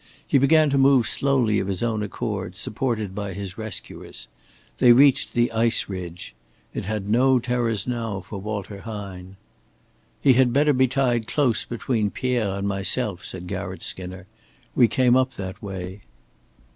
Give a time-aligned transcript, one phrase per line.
[0.25, 4.27] He began to move slowly of his own accord, supported by his rescuers.
[4.79, 6.33] They reached the ice ridge.
[6.73, 9.35] It had no terrors now for Walter Hine.
[10.19, 14.25] "He had better be tied close between Pierre and myself," said Garratt Skinner.
[14.73, 16.01] "We came up that way."